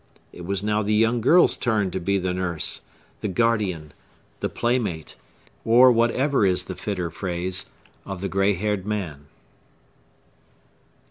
It 0.33 0.45
was 0.45 0.63
now 0.63 0.81
the 0.81 0.95
young 0.95 1.21
girl's 1.21 1.55
turn 1.55 1.91
to 1.91 1.99
be 1.99 2.17
the 2.17 2.33
nurse,—the 2.33 3.27
guardian, 3.27 3.93
the 4.39 4.49
playmate,—or 4.49 5.91
whatever 5.91 6.43
is 6.43 6.63
the 6.63 6.73
fitter 6.75 7.11
phrase,—of 7.11 8.19
the 8.21 8.27
gray 8.27 8.55
haired 8.55 8.83
man. 8.87 9.27